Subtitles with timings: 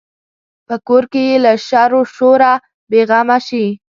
[0.67, 2.53] په کور کې یې له شر و شوره
[2.89, 3.65] بې غمه شي.